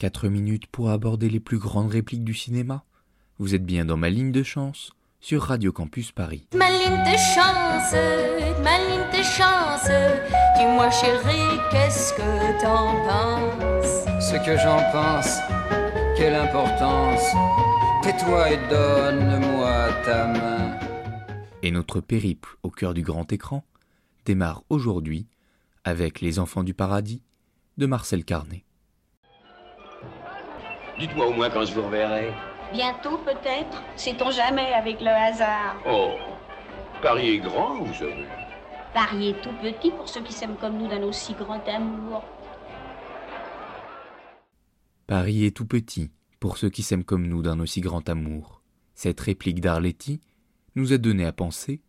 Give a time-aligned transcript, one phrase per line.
[0.00, 2.84] Quatre minutes pour aborder les plus grandes répliques du cinéma.
[3.40, 6.46] Vous êtes bien dans ma ligne de chance sur Radio Campus Paris.
[6.54, 7.94] Ma ligne de chance,
[8.62, 9.90] ma ligne de chance.
[10.56, 14.04] Dis-moi chérie, qu'est-ce que t'en penses?
[14.22, 15.40] Ce que j'en pense,
[16.16, 17.24] quelle importance.
[18.04, 20.78] Tais-toi et donne-moi ta main.
[21.64, 23.64] Et notre périple au cœur du grand écran
[24.26, 25.26] démarre aujourd'hui
[25.82, 27.20] avec Les Enfants du Paradis
[27.78, 28.62] de Marcel Carnet.
[30.98, 32.32] Dites-moi au moins quand je vous reverrai.
[32.72, 35.76] Bientôt peut-être, sait-on jamais avec le hasard.
[35.88, 36.14] Oh,
[37.00, 38.26] Paris est grand, vous savez.
[38.92, 42.24] Paris est tout petit pour ceux qui s'aiment comme nous d'un aussi grand amour.
[45.06, 48.62] Paris est tout petit pour ceux qui s'aiment comme nous d'un aussi grand amour.
[48.94, 50.20] Cette réplique d'Arletty
[50.74, 51.80] nous a donné à penser,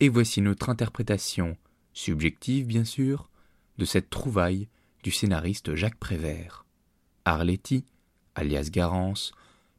[0.00, 1.56] et voici notre interprétation,
[1.92, 3.30] subjective bien sûr,
[3.78, 4.68] de cette trouvaille
[5.02, 6.66] du scénariste Jacques Prévert.
[7.24, 7.84] Arletty,
[8.40, 9.32] alias Garance,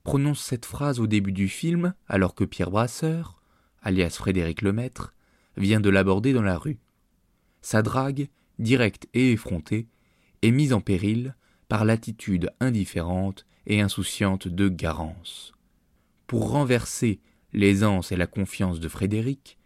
[0.03, 3.41] prononce cette phrase au début du film alors que Pierre Brasseur,
[3.81, 5.13] alias Frédéric Lemaître,
[5.57, 6.79] vient de l'aborder dans la rue.
[7.61, 9.87] Sa drague, directe et effrontée,
[10.41, 11.35] est mise en péril
[11.67, 15.53] par l'attitude indifférente et insouciante de Garance.
[16.27, 17.19] Pour renverser
[17.53, 19.57] l'aisance et la confiance de Frédéric,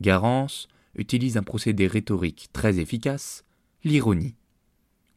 [0.00, 3.44] Garance utilise un procédé rhétorique très efficace,
[3.84, 4.34] l'ironie.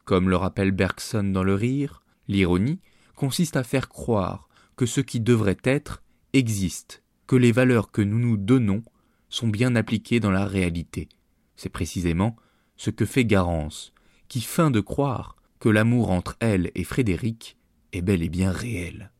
[0.05, 2.79] Comme le rappelle Bergson dans Le Rire, l'ironie
[3.15, 8.19] consiste à faire croire que ce qui devrait être existe, que les valeurs que nous
[8.19, 8.83] nous donnons
[9.29, 11.09] sont bien appliquées dans la réalité.
[11.55, 12.35] C'est précisément
[12.77, 13.93] ce que fait Garance,
[14.27, 17.57] qui feint de croire que l'amour entre elle et Frédéric
[17.93, 19.11] est bel et bien réel.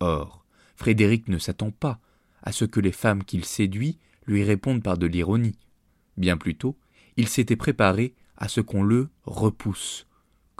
[0.00, 0.44] Or,
[0.76, 2.00] Frédéric ne s'attend pas
[2.42, 5.58] à ce que les femmes qu'il séduit lui répondent par de l'ironie.
[6.16, 6.76] Bien plutôt,
[7.16, 10.06] il s'était préparé à ce qu'on le repousse,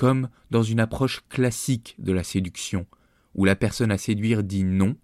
[0.03, 2.86] comme dans une approche classique de la séduction,
[3.36, 4.97] où la personne à séduire dit non,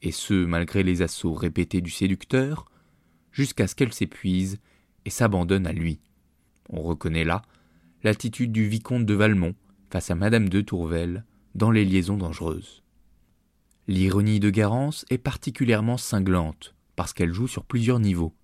[0.00, 2.64] et ce malgré les assauts répétés du séducteur,
[3.30, 4.58] jusqu'à ce qu'elle s'épuise
[5.04, 6.00] et s'abandonne à lui.
[6.70, 7.42] On reconnaît là
[8.02, 9.54] l'attitude du vicomte de Valmont
[9.90, 12.82] face à Madame de Tourvel dans les liaisons dangereuses.
[13.86, 18.34] L'ironie de Garance est particulièrement cinglante parce qu'elle joue sur plusieurs niveaux.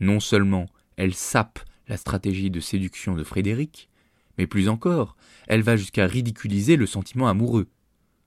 [0.00, 0.64] Non seulement
[0.96, 1.58] elle sape
[1.88, 3.90] la stratégie de séduction de Frédéric,
[4.38, 5.16] mais plus encore,
[5.46, 7.68] elle va jusqu'à ridiculiser le sentiment amoureux.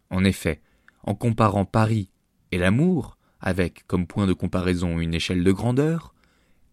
[0.09, 0.61] En effet,
[1.03, 2.09] en comparant Paris
[2.51, 6.13] et l'amour, avec comme point de comparaison une échelle de grandeur,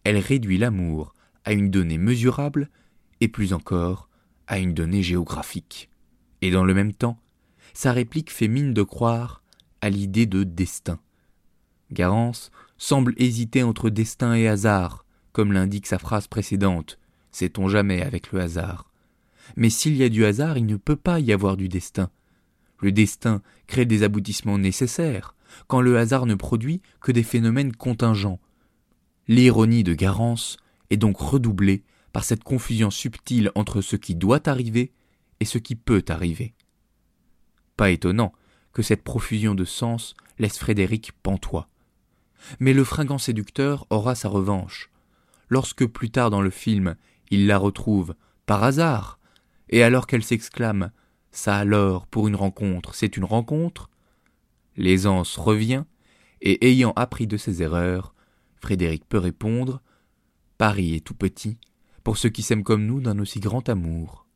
[0.03, 1.13] elle réduit l'amour
[1.45, 2.69] à une donnée mesurable
[3.21, 4.09] et plus encore
[4.47, 5.89] à une donnée géographique.
[6.41, 7.19] Et dans le même temps,
[7.73, 9.43] sa réplique fait mine de croire
[9.81, 10.99] à l'idée de destin.
[11.91, 16.99] Garance semble hésiter entre destin et hasard, comme l'indique sa phrase précédente.
[17.31, 18.86] Sait-on jamais avec le hasard
[19.55, 22.09] Mais s'il y a du hasard, il ne peut pas y avoir du destin.
[22.79, 25.35] Le destin crée des aboutissements nécessaires,
[25.67, 28.39] quand le hasard ne produit que des phénomènes contingents.
[29.27, 30.57] L'ironie de Garance
[30.89, 34.91] est donc redoublée par cette confusion subtile entre ce qui doit arriver
[35.39, 36.53] et ce qui peut arriver.
[37.75, 38.33] Pas étonnant
[38.73, 41.69] que cette profusion de sens laisse Frédéric pantois.
[42.59, 44.89] Mais le fringant séducteur aura sa revanche.
[45.49, 46.95] Lorsque plus tard dans le film
[47.29, 48.15] il la retrouve
[48.45, 49.19] par hasard,
[49.69, 50.91] et alors qu'elle s'exclame
[51.31, 53.89] Ça alors, pour une rencontre, c'est une rencontre
[54.77, 55.83] L'aisance revient,
[56.41, 58.13] et ayant appris de ses erreurs,
[58.57, 59.81] Frédéric peut répondre
[60.57, 61.57] Paris est tout petit,
[62.03, 64.27] pour ceux qui s'aiment comme nous d'un aussi grand amour.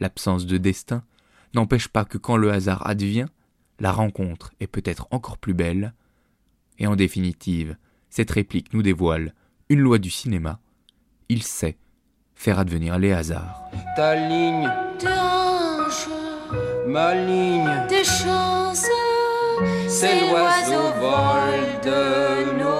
[0.00, 1.02] L'absence de destin
[1.54, 3.26] n'empêche pas que quand le hasard advient,
[3.80, 5.94] la rencontre est peut-être encore plus belle,
[6.78, 7.76] et en définitive,
[8.10, 9.34] cette réplique nous dévoile
[9.68, 10.60] une loi du cinéma.
[11.28, 11.78] Il sait
[12.42, 13.62] faire advenir les hasards.
[13.94, 14.68] Ta ligne,
[15.00, 16.08] De hanches,
[16.88, 18.88] ma ligne, de chance,
[19.86, 22.71] c'est l'oiseau vol de nos.